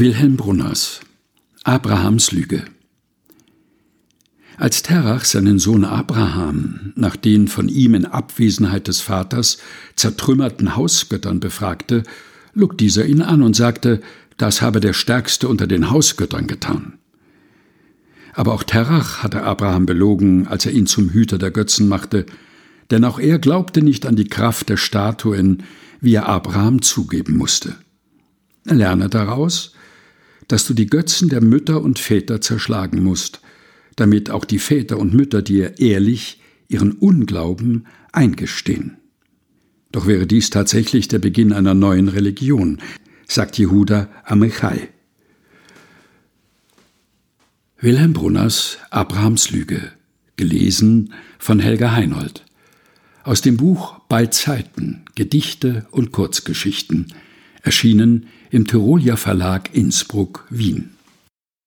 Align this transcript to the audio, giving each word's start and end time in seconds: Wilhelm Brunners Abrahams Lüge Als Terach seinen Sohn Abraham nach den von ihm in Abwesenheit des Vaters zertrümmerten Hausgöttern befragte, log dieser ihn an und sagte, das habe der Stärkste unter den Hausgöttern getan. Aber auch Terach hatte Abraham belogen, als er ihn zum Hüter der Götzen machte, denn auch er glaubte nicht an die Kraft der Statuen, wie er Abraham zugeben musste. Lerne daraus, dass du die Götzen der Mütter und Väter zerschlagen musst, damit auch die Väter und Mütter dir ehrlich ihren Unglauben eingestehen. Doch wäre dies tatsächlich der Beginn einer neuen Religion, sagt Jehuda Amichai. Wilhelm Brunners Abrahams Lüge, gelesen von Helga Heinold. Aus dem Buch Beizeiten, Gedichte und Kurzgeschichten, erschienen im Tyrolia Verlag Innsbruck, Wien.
Wilhelm 0.00 0.36
Brunners 0.36 1.00
Abrahams 1.64 2.30
Lüge 2.30 2.62
Als 4.56 4.84
Terach 4.84 5.24
seinen 5.24 5.58
Sohn 5.58 5.84
Abraham 5.84 6.92
nach 6.94 7.16
den 7.16 7.48
von 7.48 7.68
ihm 7.68 7.94
in 7.94 8.04
Abwesenheit 8.04 8.86
des 8.86 9.00
Vaters 9.00 9.58
zertrümmerten 9.96 10.76
Hausgöttern 10.76 11.40
befragte, 11.40 12.04
log 12.54 12.78
dieser 12.78 13.06
ihn 13.06 13.22
an 13.22 13.42
und 13.42 13.56
sagte, 13.56 14.00
das 14.36 14.62
habe 14.62 14.78
der 14.78 14.92
Stärkste 14.92 15.48
unter 15.48 15.66
den 15.66 15.90
Hausgöttern 15.90 16.46
getan. 16.46 16.98
Aber 18.34 18.52
auch 18.52 18.62
Terach 18.62 19.24
hatte 19.24 19.42
Abraham 19.42 19.84
belogen, 19.84 20.46
als 20.46 20.64
er 20.64 20.70
ihn 20.70 20.86
zum 20.86 21.10
Hüter 21.10 21.38
der 21.38 21.50
Götzen 21.50 21.88
machte, 21.88 22.24
denn 22.92 23.04
auch 23.04 23.18
er 23.18 23.40
glaubte 23.40 23.82
nicht 23.82 24.06
an 24.06 24.14
die 24.14 24.28
Kraft 24.28 24.68
der 24.68 24.76
Statuen, 24.76 25.64
wie 26.00 26.14
er 26.14 26.28
Abraham 26.28 26.82
zugeben 26.82 27.36
musste. 27.36 27.74
Lerne 28.64 29.08
daraus, 29.08 29.72
dass 30.48 30.66
du 30.66 30.74
die 30.74 30.86
Götzen 30.86 31.28
der 31.28 31.42
Mütter 31.42 31.82
und 31.82 31.98
Väter 31.98 32.40
zerschlagen 32.40 33.02
musst, 33.02 33.40
damit 33.96 34.30
auch 34.30 34.44
die 34.44 34.58
Väter 34.58 34.98
und 34.98 35.14
Mütter 35.14 35.42
dir 35.42 35.78
ehrlich 35.78 36.40
ihren 36.68 36.92
Unglauben 36.92 37.86
eingestehen. 38.12 38.96
Doch 39.92 40.06
wäre 40.06 40.26
dies 40.26 40.50
tatsächlich 40.50 41.08
der 41.08 41.18
Beginn 41.18 41.52
einer 41.52 41.74
neuen 41.74 42.08
Religion, 42.08 42.80
sagt 43.26 43.58
Jehuda 43.58 44.08
Amichai. 44.24 44.88
Wilhelm 47.80 48.12
Brunners 48.12 48.78
Abrahams 48.90 49.50
Lüge, 49.50 49.92
gelesen 50.36 51.12
von 51.38 51.60
Helga 51.60 51.92
Heinold. 51.92 52.44
Aus 53.22 53.40
dem 53.40 53.56
Buch 53.56 53.98
Beizeiten, 54.08 55.04
Gedichte 55.14 55.86
und 55.90 56.12
Kurzgeschichten, 56.12 57.12
erschienen 57.62 58.26
im 58.50 58.66
Tyrolia 58.66 59.16
Verlag 59.16 59.74
Innsbruck, 59.74 60.46
Wien. 60.50 60.97